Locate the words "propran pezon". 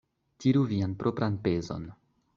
1.03-1.89